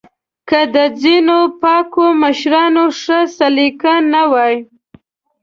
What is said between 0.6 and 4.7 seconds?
د ځینو پاکو مشرانو ښه سلیقه نه وای